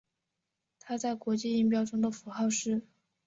[0.79, 2.81] 它在国际音标中的符号是。